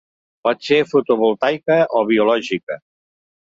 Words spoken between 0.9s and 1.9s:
fotovoltaica